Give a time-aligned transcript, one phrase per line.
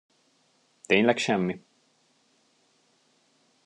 [0.85, 1.61] Tényleg semmi?